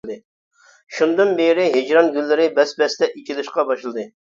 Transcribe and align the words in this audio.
شۇندىن 1.01 1.35
بېرى 1.41 1.67
ھىجران 1.77 2.13
گۈللىرىم 2.19 2.59
بەس-بەستە 2.59 3.15
ئېچىلىشقا 3.17 3.73
باشلىدى. 3.73 4.13